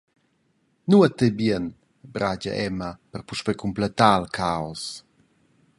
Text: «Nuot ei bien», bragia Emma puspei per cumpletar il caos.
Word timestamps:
«Nuot 0.91 1.21
ei 1.25 1.31
bien», 1.39 1.65
bragia 2.13 2.53
Emma 2.67 2.89
puspei 3.27 3.53
per 3.57 3.61
cumpletar 3.63 4.15
il 4.21 4.27
caos. 4.39 4.83